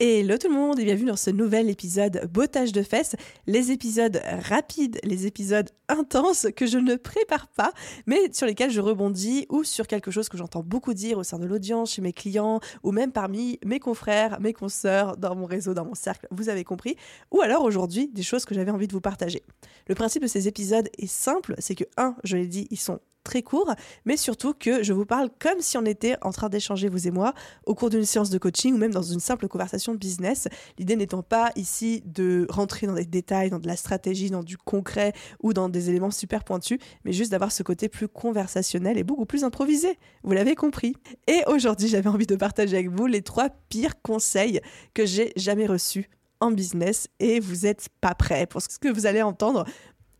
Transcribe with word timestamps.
Hello 0.00 0.38
tout 0.38 0.46
le 0.46 0.54
monde 0.54 0.78
et 0.78 0.84
bienvenue 0.84 1.08
dans 1.08 1.16
ce 1.16 1.30
nouvel 1.30 1.68
épisode 1.68 2.30
Bottage 2.30 2.70
de 2.70 2.84
fesses, 2.84 3.16
les 3.48 3.72
épisodes 3.72 4.22
rapides, 4.48 5.00
les 5.02 5.26
épisodes 5.26 5.68
intenses 5.88 6.46
que 6.54 6.66
je 6.66 6.78
ne 6.78 6.94
prépare 6.94 7.48
pas, 7.48 7.72
mais 8.06 8.32
sur 8.32 8.46
lesquels 8.46 8.70
je 8.70 8.80
rebondis 8.80 9.46
ou 9.48 9.64
sur 9.64 9.88
quelque 9.88 10.12
chose 10.12 10.28
que 10.28 10.38
j'entends 10.38 10.62
beaucoup 10.62 10.94
dire 10.94 11.18
au 11.18 11.24
sein 11.24 11.40
de 11.40 11.46
l'audience, 11.46 11.94
chez 11.94 12.00
mes 12.00 12.12
clients 12.12 12.60
ou 12.84 12.92
même 12.92 13.10
parmi 13.10 13.58
mes 13.64 13.80
confrères, 13.80 14.40
mes 14.40 14.52
consoeurs, 14.52 15.16
dans 15.16 15.34
mon 15.34 15.46
réseau, 15.46 15.74
dans 15.74 15.84
mon 15.84 15.96
cercle, 15.96 16.28
vous 16.30 16.48
avez 16.48 16.62
compris, 16.62 16.94
ou 17.32 17.40
alors 17.40 17.64
aujourd'hui 17.64 18.06
des 18.06 18.22
choses 18.22 18.44
que 18.44 18.54
j'avais 18.54 18.70
envie 18.70 18.86
de 18.86 18.92
vous 18.92 19.00
partager. 19.00 19.42
Le 19.88 19.96
principe 19.96 20.22
de 20.22 20.28
ces 20.28 20.46
épisodes 20.46 20.88
est 20.96 21.08
simple, 21.08 21.56
c'est 21.58 21.74
que 21.74 21.82
1, 21.96 22.14
je 22.22 22.36
l'ai 22.36 22.46
dit, 22.46 22.68
ils 22.70 22.78
sont 22.78 23.00
très 23.28 23.42
court, 23.42 23.74
mais 24.06 24.16
surtout 24.16 24.54
que 24.54 24.82
je 24.82 24.94
vous 24.94 25.04
parle 25.04 25.28
comme 25.38 25.60
si 25.60 25.76
on 25.76 25.84
était 25.84 26.16
en 26.22 26.30
train 26.30 26.48
d'échanger, 26.48 26.88
vous 26.88 27.06
et 27.06 27.10
moi, 27.10 27.34
au 27.66 27.74
cours 27.74 27.90
d'une 27.90 28.06
séance 28.06 28.30
de 28.30 28.38
coaching 28.38 28.72
ou 28.74 28.78
même 28.78 28.92
dans 28.92 29.02
une 29.02 29.20
simple 29.20 29.48
conversation 29.48 29.94
business. 29.94 30.48
L'idée 30.78 30.96
n'étant 30.96 31.22
pas 31.22 31.50
ici 31.54 32.02
de 32.06 32.46
rentrer 32.48 32.86
dans 32.86 32.94
des 32.94 33.04
détails, 33.04 33.50
dans 33.50 33.58
de 33.58 33.66
la 33.66 33.76
stratégie, 33.76 34.30
dans 34.30 34.42
du 34.42 34.56
concret 34.56 35.12
ou 35.42 35.52
dans 35.52 35.68
des 35.68 35.90
éléments 35.90 36.10
super 36.10 36.42
pointus, 36.42 36.78
mais 37.04 37.12
juste 37.12 37.30
d'avoir 37.30 37.52
ce 37.52 37.62
côté 37.62 37.90
plus 37.90 38.08
conversationnel 38.08 38.96
et 38.96 39.04
beaucoup 39.04 39.26
plus 39.26 39.44
improvisé. 39.44 39.98
Vous 40.22 40.32
l'avez 40.32 40.54
compris. 40.54 40.96
Et 41.26 41.42
aujourd'hui, 41.48 41.88
j'avais 41.88 42.08
envie 42.08 42.26
de 42.26 42.36
partager 42.36 42.76
avec 42.78 42.88
vous 42.88 43.04
les 43.04 43.20
trois 43.20 43.50
pires 43.68 44.00
conseils 44.00 44.62
que 44.94 45.04
j'ai 45.04 45.34
jamais 45.36 45.66
reçus 45.66 46.08
en 46.40 46.50
business 46.50 47.08
et 47.20 47.40
vous 47.40 47.66
n'êtes 47.66 47.90
pas 48.00 48.14
prêts 48.14 48.46
pour 48.46 48.62
ce 48.62 48.78
que 48.78 48.88
vous 48.88 49.04
allez 49.04 49.20
entendre. 49.20 49.66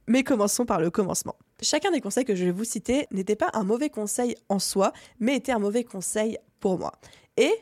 Mais 0.07 0.25
commençons 0.25 0.67
par 0.67 0.79
le 0.79 0.91
commencement. 0.91 1.37
Chacun 1.61 1.91
des 1.91 2.01
conseils 2.01 2.25
que 2.25 2.37
je 2.37 2.45
vais 2.45 2.53
vous 2.53 2.65
citer 2.65 3.07
n'était 3.11 3.37
pas 3.37 3.51
un 3.53 3.65
mauvais 3.65 3.91
conseil 3.91 4.37
en 4.49 4.59
soi, 4.59 4.93
mais 5.19 5.37
était 5.37 5.53
un 5.53 5.59
mauvais 5.59 5.83
conseil 5.83 6.39
pour 6.61 6.79
moi. 6.79 6.93
Et 7.37 7.53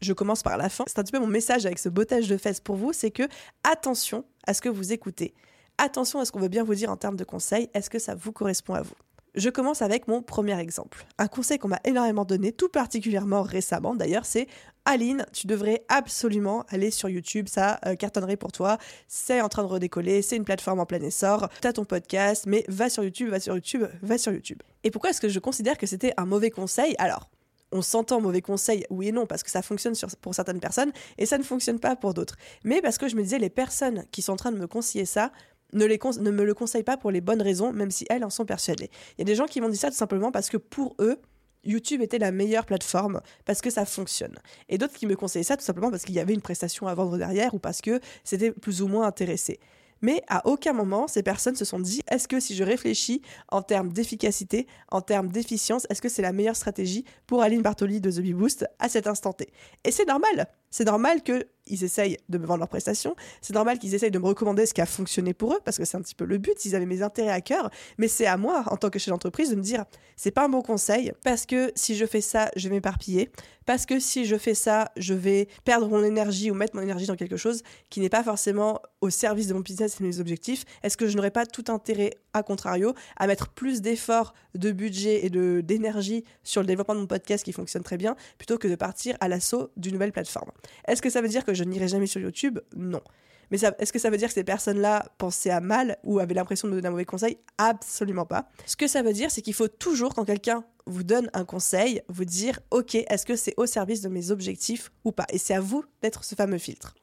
je 0.00 0.12
commence 0.12 0.42
par 0.42 0.56
la 0.56 0.68
fin. 0.68 0.84
C'est 0.86 0.98
un 0.98 1.02
petit 1.02 1.12
peu 1.12 1.20
mon 1.20 1.26
message 1.26 1.64
avec 1.64 1.78
ce 1.78 1.88
bottage 1.88 2.28
de 2.28 2.36
fesses 2.36 2.60
pour 2.60 2.76
vous, 2.76 2.92
c'est 2.92 3.10
que 3.10 3.22
attention 3.62 4.24
à 4.46 4.54
ce 4.54 4.60
que 4.60 4.68
vous 4.68 4.92
écoutez. 4.92 5.34
Attention 5.78 6.20
à 6.20 6.24
ce 6.24 6.32
qu'on 6.32 6.40
veut 6.40 6.48
bien 6.48 6.64
vous 6.64 6.74
dire 6.74 6.90
en 6.90 6.96
termes 6.96 7.16
de 7.16 7.24
conseils. 7.24 7.68
Est-ce 7.74 7.90
que 7.90 7.98
ça 7.98 8.14
vous 8.14 8.32
correspond 8.32 8.74
à 8.74 8.82
vous? 8.82 8.94
Je 9.34 9.50
commence 9.50 9.82
avec 9.82 10.08
mon 10.08 10.22
premier 10.22 10.58
exemple. 10.58 11.06
Un 11.18 11.28
conseil 11.28 11.58
qu'on 11.58 11.68
m'a 11.68 11.80
énormément 11.84 12.24
donné, 12.24 12.52
tout 12.52 12.68
particulièrement 12.68 13.42
récemment 13.42 13.94
d'ailleurs, 13.94 14.26
c'est 14.26 14.46
Aline, 14.84 15.24
tu 15.32 15.46
devrais 15.46 15.82
absolument 15.88 16.64
aller 16.68 16.90
sur 16.90 17.08
YouTube, 17.08 17.48
ça 17.48 17.80
euh, 17.86 17.96
cartonnerait 17.96 18.36
pour 18.36 18.52
toi, 18.52 18.76
c'est 19.08 19.40
en 19.40 19.48
train 19.48 19.62
de 19.62 19.68
redécoller, 19.68 20.20
c'est 20.20 20.36
une 20.36 20.44
plateforme 20.44 20.78
en 20.78 20.86
plein 20.86 21.00
essor, 21.00 21.48
t'as 21.62 21.72
ton 21.72 21.84
podcast, 21.84 22.44
mais 22.46 22.64
va 22.68 22.90
sur 22.90 23.02
YouTube, 23.02 23.30
va 23.30 23.40
sur 23.40 23.54
YouTube, 23.54 23.84
va 24.02 24.18
sur 24.18 24.32
YouTube. 24.32 24.58
Et 24.82 24.90
pourquoi 24.90 25.10
est-ce 25.10 25.22
que 25.22 25.28
je 25.30 25.38
considère 25.38 25.78
que 25.78 25.86
c'était 25.86 26.12
un 26.18 26.26
mauvais 26.26 26.50
conseil? 26.50 26.94
Alors, 26.98 27.30
on 27.72 27.82
s'entend 27.82 28.20
mauvais 28.20 28.42
conseil, 28.42 28.84
oui 28.88 29.08
et 29.08 29.12
non, 29.12 29.26
parce 29.26 29.42
que 29.42 29.50
ça 29.50 29.62
fonctionne 29.62 29.94
pour 30.20 30.34
certaines 30.34 30.60
personnes 30.60 30.92
et 31.18 31.26
ça 31.26 31.38
ne 31.38 31.42
fonctionne 31.42 31.80
pas 31.80 31.96
pour 31.96 32.14
d'autres. 32.14 32.36
Mais 32.62 32.80
parce 32.80 32.98
que 32.98 33.08
je 33.08 33.16
me 33.16 33.22
disais, 33.22 33.38
les 33.38 33.50
personnes 33.50 34.04
qui 34.12 34.22
sont 34.22 34.32
en 34.32 34.36
train 34.36 34.52
de 34.52 34.58
me 34.58 34.68
conseiller 34.68 35.06
ça, 35.06 35.32
ne, 35.74 36.30
me 36.30 36.44
le 36.44 36.54
conseillent 36.54 36.82
pas 36.82 36.96
pour 36.96 37.10
les 37.10 37.20
bonnes 37.20 37.42
raisons, 37.42 37.72
même 37.72 37.90
si 37.90 38.06
elles 38.08 38.24
en 38.24 38.30
sont 38.30 38.44
persuadées. 38.44 38.90
Il 39.16 39.20
y 39.20 39.22
a 39.22 39.24
des 39.24 39.34
gens 39.34 39.46
qui 39.46 39.60
m'ont 39.60 39.68
dit 39.68 39.76
ça 39.76 39.90
tout 39.90 39.96
simplement 39.96 40.32
parce 40.32 40.48
que 40.48 40.56
pour 40.56 40.94
eux, 41.00 41.18
YouTube 41.64 42.02
était 42.02 42.18
la 42.18 42.30
meilleure 42.30 42.66
plateforme 42.66 43.20
parce 43.44 43.60
que 43.60 43.70
ça 43.70 43.84
fonctionne. 43.84 44.38
Et 44.68 44.78
d'autres 44.78 44.94
qui 44.94 45.06
me 45.06 45.16
conseillaient 45.16 45.44
ça 45.44 45.56
tout 45.56 45.64
simplement 45.64 45.90
parce 45.90 46.04
qu'il 46.04 46.14
y 46.14 46.20
avait 46.20 46.34
une 46.34 46.42
prestation 46.42 46.86
à 46.86 46.94
vendre 46.94 47.16
derrière 47.16 47.54
ou 47.54 47.58
parce 47.58 47.80
que 47.80 48.00
c'était 48.22 48.52
plus 48.52 48.82
ou 48.82 48.88
moins 48.88 49.06
intéressé. 49.06 49.58
Mais 50.02 50.22
à 50.28 50.46
aucun 50.46 50.74
moment, 50.74 51.08
ces 51.08 51.22
personnes 51.22 51.56
se 51.56 51.64
sont 51.64 51.80
dit 51.80 52.02
est-ce 52.10 52.28
que 52.28 52.38
si 52.38 52.54
je 52.54 52.62
réfléchis 52.62 53.22
en 53.48 53.62
termes 53.62 53.90
d'efficacité, 53.90 54.66
en 54.90 55.00
termes 55.00 55.28
d'efficience, 55.28 55.86
est-ce 55.88 56.02
que 56.02 56.10
c'est 56.10 56.20
la 56.20 56.32
meilleure 56.32 56.56
stratégie 56.56 57.06
pour 57.26 57.42
Aline 57.42 57.62
Bartoli 57.62 58.02
de 58.02 58.10
The 58.10 58.20
Bee 58.20 58.34
Boost 58.34 58.66
à 58.78 58.90
cet 58.90 59.06
instant 59.06 59.32
T? 59.32 59.50
Et 59.82 59.90
c'est 59.90 60.06
normal. 60.06 60.48
C'est 60.76 60.86
normal 60.86 61.22
que 61.22 61.46
ils 61.66 61.84
essayent 61.84 62.18
de 62.28 62.36
me 62.36 62.46
vendre 62.46 62.58
leurs 62.58 62.68
prestations. 62.68 63.16
C'est 63.40 63.54
normal 63.54 63.78
qu'ils 63.78 63.94
essayent 63.94 64.10
de 64.10 64.18
me 64.18 64.26
recommander 64.26 64.66
ce 64.66 64.74
qui 64.74 64.80
a 64.80 64.86
fonctionné 64.86 65.32
pour 65.32 65.54
eux, 65.54 65.60
parce 65.64 65.78
que 65.78 65.84
c'est 65.84 65.96
un 65.96 66.02
petit 66.02 66.14
peu 66.14 66.24
le 66.24 66.36
but, 66.36 66.62
ils 66.64 66.74
avaient 66.74 66.84
mes 66.84 67.00
intérêts 67.00 67.30
à 67.30 67.40
cœur. 67.40 67.70
Mais 67.96 68.08
c'est 68.08 68.26
à 68.26 68.36
moi, 68.36 68.64
en 68.66 68.76
tant 68.76 68.90
que 68.90 68.98
chef 68.98 69.10
d'entreprise, 69.10 69.50
de 69.50 69.54
me 69.54 69.62
dire, 69.62 69.84
c'est 70.16 70.30
pas 70.30 70.44
un 70.44 70.48
bon 70.48 70.62
conseil, 70.62 71.12
parce 71.22 71.46
que 71.46 71.72
si 71.74 71.96
je 71.96 72.04
fais 72.04 72.20
ça, 72.20 72.50
je 72.56 72.68
vais 72.68 72.74
m'éparpiller, 72.74 73.30
parce 73.64 73.86
que 73.86 73.98
si 73.98 74.26
je 74.26 74.36
fais 74.36 74.54
ça, 74.54 74.92
je 74.98 75.14
vais 75.14 75.48
perdre 75.64 75.88
mon 75.88 76.04
énergie 76.04 76.50
ou 76.50 76.54
mettre 76.54 76.76
mon 76.76 76.82
énergie 76.82 77.06
dans 77.06 77.16
quelque 77.16 77.38
chose 77.38 77.62
qui 77.88 78.00
n'est 78.00 78.10
pas 78.10 78.22
forcément 78.22 78.82
au 79.00 79.08
service 79.08 79.46
de 79.46 79.54
mon 79.54 79.60
business 79.60 79.96
et 79.96 80.02
de 80.02 80.08
mes 80.08 80.20
objectifs. 80.20 80.66
Est-ce 80.82 80.98
que 80.98 81.08
je 81.08 81.16
n'aurais 81.16 81.30
pas 81.30 81.46
tout 81.46 81.64
intérêt, 81.68 82.10
à 82.34 82.42
contrario, 82.42 82.92
à 83.16 83.26
mettre 83.26 83.48
plus 83.48 83.80
d'efforts, 83.80 84.34
de 84.54 84.70
budget 84.70 85.24
et 85.24 85.30
d'énergie 85.62 86.24
sur 86.42 86.60
le 86.60 86.66
développement 86.66 86.94
de 86.94 87.00
mon 87.00 87.06
podcast 87.06 87.42
qui 87.42 87.52
fonctionne 87.52 87.82
très 87.82 87.96
bien, 87.96 88.16
plutôt 88.36 88.58
que 88.58 88.68
de 88.68 88.74
partir 88.74 89.16
à 89.20 89.28
l'assaut 89.28 89.70
d'une 89.78 89.94
nouvelle 89.94 90.12
plateforme? 90.12 90.50
Est-ce 90.86 91.02
que 91.02 91.10
ça 91.10 91.20
veut 91.20 91.28
dire 91.28 91.44
que 91.44 91.54
je 91.54 91.64
n'irai 91.64 91.88
jamais 91.88 92.06
sur 92.06 92.20
YouTube? 92.20 92.58
Non. 92.76 93.02
Mais 93.50 93.58
est-ce 93.78 93.92
que 93.92 93.98
ça 93.98 94.10
veut 94.10 94.16
dire 94.16 94.28
que 94.28 94.34
ces 94.34 94.44
personnes-là 94.44 95.06
pensaient 95.18 95.50
à 95.50 95.60
mal 95.60 95.98
ou 96.02 96.18
avaient 96.18 96.34
l'impression 96.34 96.68
de 96.68 96.72
me 96.72 96.78
donner 96.78 96.88
un 96.88 96.92
mauvais 96.92 97.04
conseil? 97.04 97.38
Absolument 97.58 98.26
pas. 98.26 98.48
Ce 98.66 98.76
que 98.76 98.86
ça 98.86 99.02
veut 99.02 99.12
dire, 99.12 99.30
c'est 99.30 99.42
qu'il 99.42 99.54
faut 99.54 99.68
toujours, 99.68 100.14
quand 100.14 100.24
quelqu'un 100.24 100.64
vous 100.86 101.02
donne 101.02 101.30
un 101.32 101.44
conseil, 101.44 102.02
vous 102.08 102.24
dire 102.24 102.60
Ok, 102.70 102.94
est-ce 102.94 103.26
que 103.26 103.36
c'est 103.36 103.54
au 103.56 103.66
service 103.66 104.00
de 104.00 104.08
mes 104.08 104.30
objectifs 104.30 104.90
ou 105.04 105.12
pas? 105.12 105.26
Et 105.30 105.38
c'est 105.38 105.54
à 105.54 105.60
vous 105.60 105.84
d'être 106.02 106.24
ce 106.24 106.34
fameux 106.34 106.58
filtre. 106.58 106.94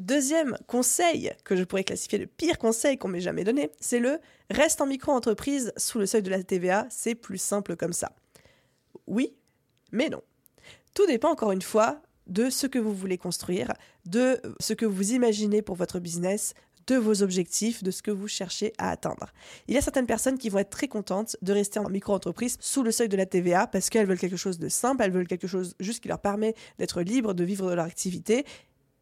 Deuxième 0.00 0.58
conseil 0.66 1.32
que 1.44 1.54
je 1.54 1.62
pourrais 1.62 1.84
classifier 1.84 2.18
le 2.18 2.26
pire 2.26 2.58
conseil 2.58 2.98
qu'on 2.98 3.08
m'ait 3.08 3.20
jamais 3.20 3.44
donné, 3.44 3.70
c'est 3.78 4.00
le 4.00 4.18
reste 4.50 4.80
en 4.80 4.86
micro-entreprise 4.86 5.72
sous 5.76 6.00
le 6.00 6.06
seuil 6.06 6.22
de 6.22 6.30
la 6.30 6.42
TVA, 6.42 6.86
c'est 6.90 7.14
plus 7.14 7.38
simple 7.38 7.76
comme 7.76 7.92
ça. 7.92 8.10
Oui, 9.06 9.36
mais 9.92 10.08
non. 10.08 10.20
Tout 10.94 11.06
dépend 11.06 11.30
encore 11.30 11.52
une 11.52 11.62
fois 11.62 12.02
de 12.26 12.50
ce 12.50 12.66
que 12.66 12.78
vous 12.78 12.94
voulez 12.94 13.18
construire, 13.18 13.72
de 14.06 14.40
ce 14.60 14.72
que 14.72 14.86
vous 14.86 15.12
imaginez 15.12 15.62
pour 15.62 15.76
votre 15.76 15.98
business, 15.98 16.54
de 16.86 16.96
vos 16.96 17.22
objectifs, 17.22 17.82
de 17.82 17.90
ce 17.90 18.02
que 18.02 18.10
vous 18.10 18.28
cherchez 18.28 18.72
à 18.78 18.90
atteindre. 18.90 19.32
Il 19.68 19.74
y 19.74 19.78
a 19.78 19.82
certaines 19.82 20.06
personnes 20.06 20.38
qui 20.38 20.48
vont 20.48 20.58
être 20.58 20.70
très 20.70 20.88
contentes 20.88 21.36
de 21.42 21.52
rester 21.52 21.78
en 21.78 21.88
micro-entreprise 21.88 22.56
sous 22.60 22.82
le 22.82 22.90
seuil 22.90 23.08
de 23.08 23.16
la 23.16 23.26
TVA 23.26 23.66
parce 23.66 23.90
qu'elles 23.90 24.06
veulent 24.06 24.18
quelque 24.18 24.36
chose 24.36 24.58
de 24.58 24.68
simple, 24.68 25.02
elles 25.02 25.12
veulent 25.12 25.26
quelque 25.26 25.46
chose 25.46 25.74
juste 25.80 26.00
qui 26.00 26.08
leur 26.08 26.20
permet 26.20 26.54
d'être 26.78 27.02
libres, 27.02 27.34
de 27.34 27.44
vivre 27.44 27.70
de 27.70 27.74
leur 27.74 27.86
activité. 27.86 28.44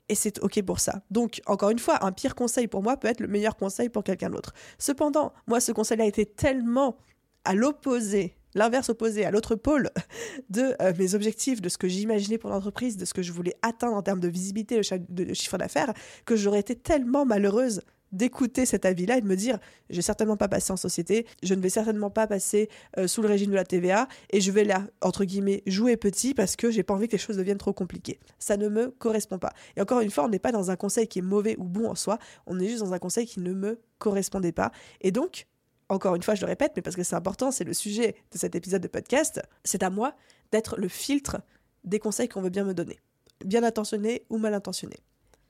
Et 0.08 0.14
c'est 0.14 0.40
OK 0.40 0.60
pour 0.62 0.80
ça. 0.80 1.02
Donc, 1.10 1.40
encore 1.46 1.70
une 1.70 1.78
fois, 1.78 2.04
un 2.04 2.12
pire 2.12 2.34
conseil 2.34 2.66
pour 2.66 2.82
moi 2.82 2.96
peut 2.96 3.08
être 3.08 3.20
le 3.20 3.28
meilleur 3.28 3.56
conseil 3.56 3.88
pour 3.88 4.04
quelqu'un 4.04 4.30
d'autre. 4.30 4.52
Cependant, 4.78 5.32
moi, 5.46 5.60
ce 5.60 5.72
conseil-là 5.72 6.04
a 6.04 6.08
été 6.08 6.26
tellement 6.26 6.96
à 7.44 7.54
l'opposé 7.54 8.36
l'inverse 8.54 8.88
opposé, 8.88 9.24
à 9.24 9.30
l'autre 9.30 9.54
pôle 9.54 9.90
de 10.50 10.74
euh, 10.80 10.92
mes 10.98 11.14
objectifs, 11.14 11.60
de 11.60 11.68
ce 11.68 11.78
que 11.78 11.88
j'imaginais 11.88 12.38
pour 12.38 12.50
l'entreprise, 12.50 12.96
de 12.96 13.04
ce 13.04 13.14
que 13.14 13.22
je 13.22 13.32
voulais 13.32 13.54
atteindre 13.62 13.96
en 13.96 14.02
termes 14.02 14.20
de 14.20 14.28
visibilité, 14.28 14.80
de 15.08 15.34
chiffre 15.34 15.58
d'affaires, 15.58 15.92
que 16.24 16.36
j'aurais 16.36 16.60
été 16.60 16.76
tellement 16.76 17.24
malheureuse 17.24 17.82
d'écouter 18.12 18.66
cet 18.66 18.84
avis-là 18.84 19.18
et 19.18 19.20
de 19.20 19.26
me 19.26 19.36
dire 19.36 19.58
je 19.90 19.96
vais 19.96 20.02
certainement 20.02 20.36
pas 20.36 20.48
passer 20.48 20.72
en 20.72 20.76
société, 20.76 21.26
je 21.42 21.54
ne 21.54 21.60
vais 21.60 21.70
certainement 21.70 22.10
pas 22.10 22.26
passer 22.26 22.68
euh, 22.98 23.06
sous 23.06 23.22
le 23.22 23.28
régime 23.28 23.50
de 23.50 23.56
la 23.56 23.64
TVA 23.64 24.06
et 24.30 24.40
je 24.40 24.52
vais 24.52 24.64
là 24.64 24.86
entre 25.00 25.24
guillemets 25.24 25.62
jouer 25.66 25.96
petit 25.96 26.34
parce 26.34 26.56
que 26.56 26.70
j'ai 26.70 26.82
pas 26.82 26.94
envie 26.94 27.08
que 27.08 27.12
les 27.12 27.18
choses 27.18 27.38
deviennent 27.38 27.58
trop 27.58 27.72
compliquées. 27.72 28.20
Ça 28.38 28.56
ne 28.56 28.68
me 28.68 28.90
correspond 28.90 29.38
pas. 29.38 29.52
Et 29.76 29.80
encore 29.80 30.00
une 30.00 30.10
fois, 30.10 30.24
on 30.24 30.28
n'est 30.28 30.38
pas 30.38 30.52
dans 30.52 30.70
un 30.70 30.76
conseil 30.76 31.08
qui 31.08 31.18
est 31.18 31.22
mauvais 31.22 31.56
ou 31.58 31.64
bon 31.64 31.88
en 31.88 31.94
soi, 31.94 32.18
on 32.46 32.60
est 32.60 32.68
juste 32.68 32.80
dans 32.82 32.92
un 32.92 32.98
conseil 32.98 33.26
qui 33.26 33.40
ne 33.40 33.52
me 33.52 33.80
correspondait 33.98 34.52
pas 34.52 34.72
et 35.00 35.10
donc 35.10 35.46
encore 35.92 36.14
une 36.14 36.22
fois, 36.22 36.34
je 36.34 36.40
le 36.40 36.46
répète, 36.46 36.72
mais 36.76 36.82
parce 36.82 36.96
que 36.96 37.02
c'est 37.02 37.14
important, 37.14 37.50
c'est 37.50 37.64
le 37.64 37.74
sujet 37.74 38.16
de 38.32 38.38
cet 38.38 38.54
épisode 38.54 38.82
de 38.82 38.88
podcast, 38.88 39.42
c'est 39.64 39.82
à 39.82 39.90
moi 39.90 40.14
d'être 40.50 40.76
le 40.78 40.88
filtre 40.88 41.38
des 41.84 41.98
conseils 41.98 42.28
qu'on 42.28 42.40
veut 42.40 42.50
bien 42.50 42.64
me 42.64 42.74
donner, 42.74 42.98
bien 43.44 43.62
intentionnés 43.62 44.24
ou 44.30 44.38
mal 44.38 44.54
intentionnés. 44.54 44.98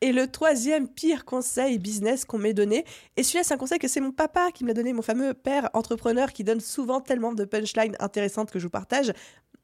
Et 0.01 0.11
le 0.11 0.27
troisième 0.27 0.89
pire 0.89 1.25
conseil 1.25 1.79
business 1.79 2.25
qu'on 2.25 2.39
m'ait 2.39 2.55
donné, 2.55 2.85
et 3.17 3.23
celui-là 3.23 3.45
c'est 3.45 3.55
un 3.55 3.59
conseil 3.59 3.79
que 3.79 3.87
c'est 3.87 4.01
mon 4.01 4.11
papa 4.11 4.51
qui 4.53 4.65
me 4.65 4.69
l'a 4.69 4.75
donné, 4.75 4.93
mon 4.93 5.03
fameux 5.03 5.33
père 5.33 5.71
entrepreneur 5.75 6.33
qui 6.33 6.43
donne 6.43 6.61
souvent 6.61 7.01
tellement 7.01 7.33
de 7.33 7.45
punchlines 7.45 7.97
intéressantes 8.01 8.51
que 8.51 8.59
je 8.59 8.65
vous 8.65 8.71
partage, 8.71 9.13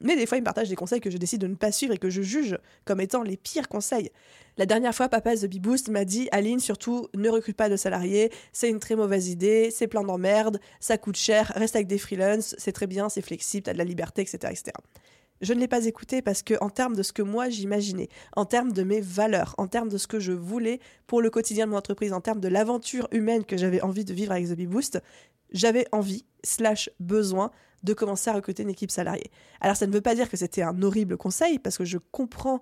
mais 0.01 0.15
des 0.15 0.25
fois 0.25 0.37
il 0.37 0.41
me 0.41 0.45
partage 0.45 0.69
des 0.69 0.75
conseils 0.75 1.01
que 1.01 1.09
je 1.09 1.17
décide 1.17 1.41
de 1.41 1.47
ne 1.47 1.55
pas 1.55 1.71
suivre 1.71 1.93
et 1.93 1.97
que 1.97 2.09
je 2.09 2.21
juge 2.21 2.57
comme 2.85 3.01
étant 3.01 3.23
les 3.23 3.37
pires 3.37 3.67
conseils. 3.67 4.11
La 4.57 4.65
dernière 4.65 4.93
fois, 4.93 5.07
papa 5.07 5.37
The 5.37 5.45
Bee 5.45 5.59
Boost 5.59 5.87
m'a 5.87 6.03
dit 6.03 6.27
Aline, 6.33 6.59
surtout, 6.59 7.07
ne 7.15 7.29
recrute 7.29 7.55
pas 7.55 7.69
de 7.69 7.77
salariés, 7.77 8.29
c'est 8.51 8.69
une 8.69 8.79
très 8.79 8.95
mauvaise 8.95 9.29
idée, 9.29 9.69
c'est 9.71 9.87
plein 9.87 10.03
d'emmerdes, 10.03 10.59
ça 10.81 10.97
coûte 10.97 11.15
cher, 11.15 11.53
reste 11.55 11.77
avec 11.77 11.87
des 11.87 11.97
freelances, 11.97 12.55
c'est 12.57 12.73
très 12.73 12.87
bien, 12.87 13.07
c'est 13.07 13.21
flexible, 13.21 13.63
t'as 13.63 13.73
de 13.73 13.77
la 13.77 13.85
liberté, 13.85 14.21
etc., 14.21 14.37
etc. 14.51 14.73
Je 15.41 15.53
ne 15.53 15.59
l'ai 15.61 15.69
pas 15.69 15.85
écouté 15.85 16.21
parce 16.21 16.43
que, 16.43 16.55
en 16.59 16.69
termes 16.69 16.95
de 16.97 17.03
ce 17.03 17.13
que 17.13 17.21
moi 17.21 17.47
j'imaginais, 17.47 18.09
en 18.35 18.43
termes 18.43 18.73
de 18.73 18.83
mes 18.83 18.99
valeurs, 18.99 19.55
en 19.57 19.67
termes 19.67 19.87
de 19.87 19.97
ce 19.97 20.05
que 20.05 20.19
je 20.19 20.33
voulais 20.33 20.81
pour 21.07 21.21
le 21.21 21.29
quotidien 21.29 21.65
de 21.65 21.71
mon 21.71 21.77
entreprise, 21.77 22.11
en 22.11 22.19
termes 22.19 22.41
de 22.41 22.49
l'aventure 22.49 23.07
humaine 23.11 23.45
que 23.45 23.55
j'avais 23.55 23.81
envie 23.81 24.03
de 24.03 24.13
vivre 24.13 24.33
avec 24.33 24.47
The 24.47 25.01
j'avais 25.51 25.85
envie, 25.91 26.25
slash 26.43 26.89
besoin, 26.99 27.51
de 27.83 27.93
commencer 27.93 28.29
à 28.29 28.33
recruter 28.33 28.63
une 28.63 28.69
équipe 28.69 28.91
salariée. 28.91 29.31
Alors 29.61 29.75
ça 29.75 29.87
ne 29.87 29.93
veut 29.93 30.01
pas 30.01 30.15
dire 30.15 30.29
que 30.29 30.37
c'était 30.37 30.61
un 30.61 30.81
horrible 30.81 31.17
conseil, 31.17 31.59
parce 31.59 31.77
que 31.77 31.85
je 31.85 31.97
comprends 32.11 32.61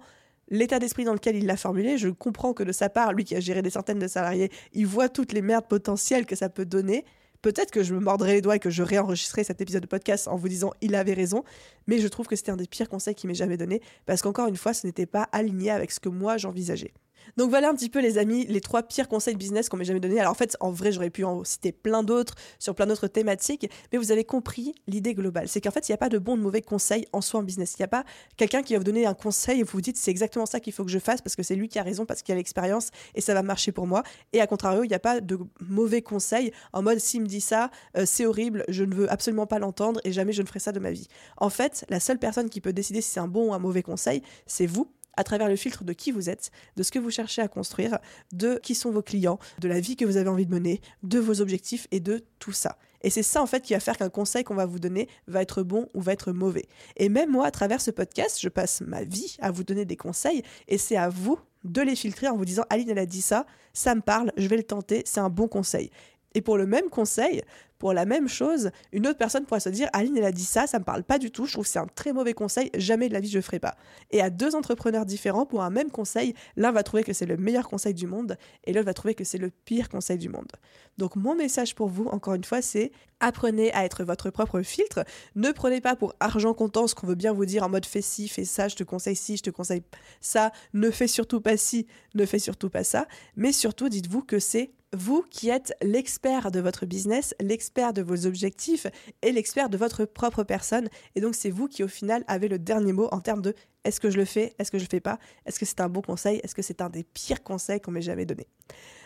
l'état 0.49 0.79
d'esprit 0.79 1.03
dans 1.03 1.13
lequel 1.13 1.35
il 1.35 1.45
l'a 1.45 1.57
formulé, 1.57 1.97
je 1.97 2.09
comprends 2.09 2.53
que 2.53 2.63
de 2.63 2.71
sa 2.71 2.89
part, 2.89 3.13
lui 3.13 3.23
qui 3.23 3.35
a 3.35 3.39
géré 3.39 3.61
des 3.61 3.69
centaines 3.69 3.99
de 3.99 4.07
salariés, 4.07 4.51
il 4.73 4.85
voit 4.85 5.09
toutes 5.09 5.33
les 5.33 5.41
merdes 5.41 5.67
potentielles 5.67 6.25
que 6.25 6.35
ça 6.35 6.49
peut 6.49 6.65
donner. 6.65 7.03
Peut-être 7.41 7.71
que 7.71 7.83
je 7.83 7.93
me 7.93 7.99
mordrai 7.99 8.33
les 8.33 8.41
doigts 8.41 8.55
et 8.55 8.59
que 8.59 8.69
je 8.69 8.81
réenregistrerai 8.81 9.43
cet 9.43 9.61
épisode 9.61 9.83
de 9.83 9.87
podcast 9.87 10.27
en 10.27 10.37
vous 10.37 10.49
disant 10.49 10.71
il 10.81 10.95
avait 10.95 11.13
raison, 11.13 11.43
mais 11.85 11.99
je 11.99 12.07
trouve 12.07 12.27
que 12.27 12.35
c'était 12.35 12.51
un 12.51 12.57
des 12.57 12.67
pires 12.67 12.89
conseils 12.89 13.13
qu'il 13.15 13.27
m'ait 13.27 13.35
jamais 13.35 13.57
donné, 13.57 13.81
parce 14.05 14.21
qu'encore 14.21 14.47
une 14.47 14.55
fois, 14.55 14.73
ce 14.73 14.87
n'était 14.87 15.05
pas 15.05 15.27
aligné 15.31 15.69
avec 15.69 15.91
ce 15.91 15.99
que 15.99 16.09
moi 16.09 16.37
j'envisageais. 16.37 16.93
Donc 17.37 17.49
voilà 17.49 17.69
un 17.69 17.75
petit 17.75 17.89
peu 17.89 17.99
les 17.99 18.17
amis, 18.17 18.45
les 18.47 18.61
trois 18.61 18.83
pires 18.83 19.07
conseils 19.07 19.35
business 19.35 19.69
qu'on 19.69 19.77
m'ait 19.77 19.85
jamais 19.85 19.99
donné. 19.99 20.19
Alors 20.19 20.31
en 20.31 20.35
fait, 20.35 20.57
en 20.59 20.71
vrai, 20.71 20.91
j'aurais 20.91 21.09
pu 21.09 21.23
en 21.23 21.43
citer 21.43 21.71
plein 21.71 22.03
d'autres 22.03 22.35
sur 22.59 22.75
plein 22.75 22.87
d'autres 22.87 23.07
thématiques, 23.07 23.69
mais 23.91 23.97
vous 23.97 24.11
avez 24.11 24.23
compris 24.23 24.73
l'idée 24.87 25.13
globale. 25.13 25.47
C'est 25.47 25.61
qu'en 25.61 25.71
fait, 25.71 25.87
il 25.87 25.91
n'y 25.91 25.95
a 25.95 25.99
pas 25.99 26.09
de 26.09 26.17
bons 26.17 26.33
ou 26.33 26.37
de 26.37 26.41
mauvais 26.41 26.61
conseils 26.61 27.07
en 27.13 27.21
soi 27.21 27.39
en 27.39 27.43
business. 27.43 27.75
Il 27.77 27.81
n'y 27.81 27.85
a 27.85 27.89
pas 27.89 28.03
quelqu'un 28.37 28.63
qui 28.63 28.73
va 28.73 28.79
vous 28.79 28.85
donner 28.85 29.05
un 29.05 29.13
conseil 29.13 29.59
et 29.59 29.63
vous 29.63 29.71
vous 29.73 29.81
dites 29.81 29.97
c'est 29.97 30.11
exactement 30.11 30.45
ça 30.45 30.59
qu'il 30.59 30.73
faut 30.73 30.83
que 30.83 30.91
je 30.91 30.99
fasse 30.99 31.21
parce 31.21 31.35
que 31.35 31.43
c'est 31.43 31.55
lui 31.55 31.67
qui 31.67 31.79
a 31.79 31.83
raison, 31.83 32.05
parce 32.05 32.21
qu'il 32.21 32.33
a 32.33 32.37
l'expérience 32.37 32.89
et 33.15 33.21
ça 33.21 33.33
va 33.33 33.43
marcher 33.43 33.71
pour 33.71 33.87
moi. 33.87 34.03
Et 34.33 34.41
à 34.41 34.47
contrario, 34.47 34.83
il 34.83 34.87
n'y 34.87 34.95
a 34.95 34.99
pas 34.99 35.21
de 35.21 35.37
mauvais 35.61 36.01
conseils 36.01 36.51
en 36.73 36.81
mode 36.81 36.99
s'il 36.99 37.21
me 37.21 37.27
dit 37.27 37.41
ça, 37.41 37.69
euh, 37.97 38.05
c'est 38.05 38.25
horrible, 38.25 38.63
je 38.67 38.83
ne 38.83 38.93
veux 38.93 39.11
absolument 39.11 39.47
pas 39.47 39.59
l'entendre 39.59 39.99
et 40.03 40.11
jamais 40.11 40.33
je 40.33 40.41
ne 40.41 40.47
ferai 40.47 40.59
ça 40.59 40.71
de 40.71 40.79
ma 40.79 40.91
vie. 40.91 41.07
En 41.37 41.49
fait, 41.49 41.85
la 41.89 41.99
seule 41.99 42.19
personne 42.19 42.49
qui 42.49 42.61
peut 42.61 42.73
décider 42.73 43.01
si 43.01 43.11
c'est 43.11 43.19
un 43.19 43.27
bon 43.27 43.49
ou 43.49 43.53
un 43.53 43.59
mauvais 43.59 43.83
conseil, 43.83 44.21
c'est 44.45 44.65
vous 44.65 44.91
à 45.17 45.23
travers 45.23 45.49
le 45.49 45.55
filtre 45.55 45.83
de 45.83 45.93
qui 45.93 46.11
vous 46.11 46.29
êtes, 46.29 46.51
de 46.75 46.83
ce 46.83 46.91
que 46.91 46.99
vous 46.99 47.11
cherchez 47.11 47.41
à 47.41 47.47
construire, 47.47 47.99
de 48.31 48.59
qui 48.63 48.75
sont 48.75 48.91
vos 48.91 49.01
clients, 49.01 49.39
de 49.59 49.67
la 49.67 49.79
vie 49.79 49.95
que 49.95 50.05
vous 50.05 50.17
avez 50.17 50.29
envie 50.29 50.45
de 50.45 50.53
mener, 50.53 50.81
de 51.03 51.19
vos 51.19 51.41
objectifs 51.41 51.87
et 51.91 51.99
de 51.99 52.23
tout 52.39 52.53
ça. 52.53 52.77
Et 53.01 53.09
c'est 53.09 53.23
ça 53.23 53.41
en 53.41 53.45
fait 53.45 53.61
qui 53.61 53.73
va 53.73 53.79
faire 53.79 53.97
qu'un 53.97 54.09
conseil 54.09 54.43
qu'on 54.43 54.55
va 54.55 54.65
vous 54.65 54.79
donner 54.79 55.07
va 55.27 55.41
être 55.41 55.63
bon 55.63 55.87
ou 55.93 56.01
va 56.01 56.13
être 56.13 56.31
mauvais. 56.31 56.65
Et 56.95 57.09
même 57.09 57.31
moi, 57.31 57.45
à 57.45 57.51
travers 57.51 57.81
ce 57.81 57.91
podcast, 57.91 58.39
je 58.41 58.49
passe 58.49 58.81
ma 58.81 59.03
vie 59.03 59.37
à 59.39 59.51
vous 59.51 59.63
donner 59.63 59.85
des 59.85 59.97
conseils 59.97 60.43
et 60.67 60.77
c'est 60.77 60.97
à 60.97 61.09
vous 61.09 61.39
de 61.63 61.81
les 61.81 61.95
filtrer 61.95 62.27
en 62.27 62.37
vous 62.37 62.45
disant 62.45 62.63
Aline, 62.69 62.89
elle 62.89 62.99
a 62.99 63.05
dit 63.05 63.21
ça, 63.21 63.45
ça 63.73 63.93
me 63.93 64.01
parle, 64.01 64.31
je 64.37 64.47
vais 64.47 64.57
le 64.57 64.63
tenter, 64.63 65.03
c'est 65.05 65.19
un 65.19 65.29
bon 65.29 65.47
conseil. 65.47 65.91
Et 66.33 66.41
pour 66.41 66.57
le 66.57 66.65
même 66.65 66.89
conseil, 66.89 67.41
pour 67.79 67.93
la 67.93 68.05
même 68.05 68.27
chose, 68.27 68.71
une 68.91 69.07
autre 69.07 69.17
personne 69.17 69.45
pourrait 69.45 69.59
se 69.59 69.69
dire 69.69 69.87
Aline, 69.93 70.17
elle 70.17 70.23
a 70.23 70.31
dit 70.31 70.43
ça, 70.43 70.67
ça 70.67 70.79
me 70.79 70.83
parle 70.83 71.03
pas 71.03 71.19
du 71.19 71.31
tout, 71.31 71.45
je 71.45 71.53
trouve 71.53 71.65
que 71.65 71.71
c'est 71.71 71.79
un 71.79 71.87
très 71.87 72.11
mauvais 72.11 72.33
conseil, 72.33 72.71
jamais 72.75 73.07
de 73.07 73.13
la 73.13 73.19
vie 73.19 73.29
je 73.29 73.39
ferai 73.39 73.59
pas. 73.59 73.75
Et 74.11 74.21
à 74.21 74.29
deux 74.29 74.55
entrepreneurs 74.55 75.05
différents, 75.05 75.45
pour 75.45 75.61
un 75.61 75.69
même 75.69 75.91
conseil, 75.91 76.33
l'un 76.55 76.71
va 76.71 76.83
trouver 76.83 77.03
que 77.03 77.13
c'est 77.13 77.25
le 77.25 77.37
meilleur 77.37 77.69
conseil 77.69 77.93
du 77.93 78.07
monde 78.07 78.37
et 78.65 78.73
l'autre 78.73 78.85
va 78.85 78.93
trouver 78.93 79.13
que 79.13 79.23
c'est 79.23 79.37
le 79.37 79.51
pire 79.51 79.89
conseil 79.89 80.17
du 80.17 80.29
monde. 80.29 80.51
Donc 80.97 81.15
mon 81.15 81.35
message 81.35 81.75
pour 81.75 81.89
vous, 81.89 82.05
encore 82.05 82.33
une 82.33 82.43
fois, 82.43 82.61
c'est 82.61 82.91
apprenez 83.19 83.71
à 83.73 83.85
être 83.85 84.03
votre 84.03 84.29
propre 84.29 84.61
filtre. 84.61 85.03
Ne 85.35 85.51
prenez 85.51 85.81
pas 85.81 85.95
pour 85.95 86.15
argent 86.19 86.53
comptant 86.53 86.87
ce 86.87 86.95
qu'on 86.95 87.07
veut 87.07 87.15
bien 87.15 87.33
vous 87.33 87.45
dire 87.45 87.63
en 87.63 87.69
mode 87.69 87.85
fais 87.85 88.01
ci, 88.01 88.27
fais 88.27 88.45
ça, 88.45 88.67
je 88.67 88.75
te 88.75 88.83
conseille 88.83 89.15
ci, 89.15 89.37
je 89.37 89.43
te 89.43 89.49
conseille 89.49 89.83
ça, 90.21 90.51
ne 90.73 90.89
fais 90.89 91.07
surtout 91.07 91.41
pas 91.41 91.57
ci, 91.57 91.87
ne 92.15 92.25
fais 92.25 92.39
surtout 92.39 92.69
pas 92.69 92.83
ça. 92.83 93.07
Mais 93.35 93.51
surtout, 93.51 93.89
dites-vous 93.89 94.23
que 94.23 94.39
c'est 94.39 94.71
vous 94.93 95.23
qui 95.29 95.49
êtes 95.49 95.73
l'expert 95.81 96.51
de 96.51 96.59
votre 96.59 96.85
business, 96.85 97.35
l'expert 97.39 97.93
de 97.93 98.01
vos 98.01 98.25
objectifs 98.25 98.87
et 99.21 99.31
l'expert 99.31 99.69
de 99.69 99.77
votre 99.77 100.05
propre 100.05 100.43
personne. 100.43 100.89
Et 101.15 101.21
donc 101.21 101.35
c'est 101.35 101.49
vous 101.49 101.67
qui 101.67 101.83
au 101.83 101.87
final 101.87 102.23
avez 102.27 102.47
le 102.47 102.59
dernier 102.59 102.93
mot 102.93 103.07
en 103.11 103.19
termes 103.19 103.41
de 103.41 103.53
est-ce 103.83 103.99
que 103.99 104.09
je 104.09 104.17
le 104.17 104.25
fais, 104.25 104.53
est-ce 104.59 104.71
que 104.71 104.77
je 104.77 104.83
le 104.83 104.89
fais 104.89 104.99
pas, 104.99 105.19
est-ce 105.45 105.59
que 105.59 105.65
c'est 105.65 105.81
un 105.81 105.89
bon 105.89 106.01
conseil, 106.01 106.39
est-ce 106.43 106.55
que 106.55 106.61
c'est 106.61 106.81
un 106.81 106.89
des 106.89 107.03
pires 107.03 107.43
conseils 107.43 107.81
qu'on 107.81 107.91
m'ait 107.91 108.01
jamais 108.01 108.25
donné? 108.25 108.47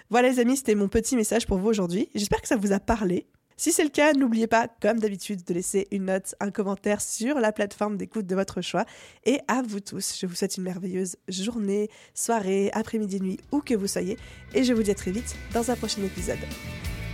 Voilà 0.09 0.29
les 0.29 0.39
amis, 0.39 0.57
c'était 0.57 0.75
mon 0.75 0.89
petit 0.89 1.15
message 1.15 1.47
pour 1.47 1.57
vous 1.57 1.67
aujourd'hui. 1.67 2.09
J'espère 2.15 2.41
que 2.41 2.47
ça 2.47 2.57
vous 2.57 2.73
a 2.73 2.79
parlé. 2.79 3.27
Si 3.61 3.71
c'est 3.71 3.83
le 3.83 3.91
cas, 3.91 4.13
n'oubliez 4.13 4.47
pas, 4.47 4.67
comme 4.81 4.97
d'habitude, 4.97 5.43
de 5.45 5.53
laisser 5.53 5.87
une 5.91 6.05
note, 6.05 6.33
un 6.39 6.49
commentaire 6.49 6.99
sur 6.99 7.35
la 7.35 7.51
plateforme 7.51 7.95
d'écoute 7.95 8.25
de 8.25 8.33
votre 8.33 8.61
choix. 8.61 8.85
Et 9.23 9.39
à 9.47 9.61
vous 9.61 9.79
tous, 9.79 10.17
je 10.19 10.25
vous 10.25 10.33
souhaite 10.33 10.57
une 10.57 10.63
merveilleuse 10.63 11.17
journée, 11.27 11.87
soirée, 12.15 12.71
après-midi, 12.73 13.21
nuit, 13.21 13.39
où 13.51 13.59
que 13.59 13.75
vous 13.75 13.85
soyez. 13.85 14.17
Et 14.55 14.63
je 14.63 14.73
vous 14.73 14.81
dis 14.81 14.89
à 14.89 14.95
très 14.95 15.11
vite 15.11 15.35
dans 15.53 15.69
un 15.69 15.75
prochain 15.75 16.01
épisode. 16.01 16.39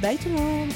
Bye 0.02 0.16
tout 0.16 0.30
le 0.30 0.36
monde 0.36 0.70